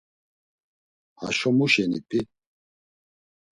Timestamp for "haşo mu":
1.19-1.67